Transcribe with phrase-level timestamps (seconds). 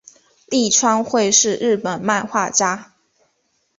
[0.47, 2.95] 立川惠是日本漫画家。